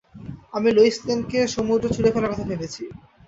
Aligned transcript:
আমি 0.53 0.69
লোয়িস 0.71 0.97
লেনকে 1.07 1.39
সমুদ্রে 1.47 1.89
ছুঁড়ে 1.95 2.13
ফেলার 2.13 2.31
কথা 2.31 2.45
ভেবেছি। 2.49 2.83